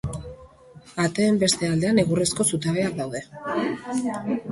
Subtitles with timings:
[1.03, 3.23] Ateen beste aldean egurrezko zutabeak daude.